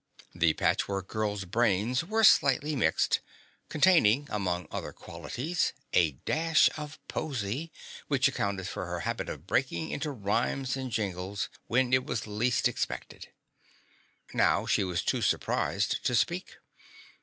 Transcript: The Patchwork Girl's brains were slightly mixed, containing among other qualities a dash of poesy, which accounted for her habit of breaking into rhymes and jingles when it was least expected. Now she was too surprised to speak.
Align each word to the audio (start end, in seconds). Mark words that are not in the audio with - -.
The 0.33 0.53
Patchwork 0.55 1.07
Girl's 1.07 1.45
brains 1.45 2.03
were 2.03 2.23
slightly 2.23 2.75
mixed, 2.75 3.19
containing 3.69 4.25
among 4.31 4.67
other 4.71 4.91
qualities 4.93 5.73
a 5.93 6.13
dash 6.25 6.71
of 6.75 6.97
poesy, 7.07 7.71
which 8.07 8.27
accounted 8.27 8.67
for 8.67 8.87
her 8.87 9.01
habit 9.01 9.29
of 9.29 9.45
breaking 9.45 9.91
into 9.91 10.09
rhymes 10.09 10.75
and 10.75 10.91
jingles 10.91 11.49
when 11.67 11.93
it 11.93 12.03
was 12.03 12.25
least 12.25 12.67
expected. 12.67 13.27
Now 14.33 14.65
she 14.65 14.83
was 14.83 15.03
too 15.03 15.21
surprised 15.21 16.03
to 16.05 16.15
speak. 16.15 16.57